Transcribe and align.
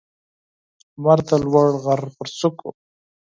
لمر 0.97 1.19
د 1.27 1.29
لوړ 1.45 1.67
غر 1.83 2.01
پر 2.17 2.27
څوکو 2.37 2.69